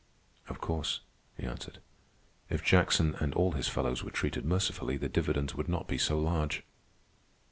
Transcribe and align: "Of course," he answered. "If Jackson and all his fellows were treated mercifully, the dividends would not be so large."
"Of 0.47 0.57
course," 0.59 1.01
he 1.37 1.45
answered. 1.45 1.77
"If 2.49 2.63
Jackson 2.63 3.13
and 3.19 3.35
all 3.35 3.51
his 3.51 3.67
fellows 3.67 4.03
were 4.03 4.09
treated 4.09 4.45
mercifully, 4.45 4.97
the 4.97 5.07
dividends 5.07 5.53
would 5.53 5.69
not 5.69 5.87
be 5.87 5.99
so 5.99 6.17
large." 6.17 6.63